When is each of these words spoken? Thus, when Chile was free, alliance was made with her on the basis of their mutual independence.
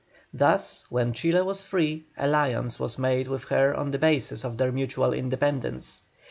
Thus, 0.33 0.83
when 0.89 1.13
Chile 1.13 1.43
was 1.43 1.61
free, 1.61 2.05
alliance 2.17 2.79
was 2.79 2.97
made 2.97 3.27
with 3.27 3.43
her 3.49 3.75
on 3.75 3.91
the 3.91 3.99
basis 3.99 4.43
of 4.43 4.57
their 4.57 4.71
mutual 4.71 5.13
independence. 5.13 6.01